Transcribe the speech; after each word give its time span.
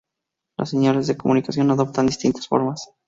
Las 0.57 0.71
señales 0.71 1.05
de 1.05 1.15
comunicación 1.15 1.69
adoptan 1.69 2.07
distintas 2.07 2.47
formas. 2.47 2.89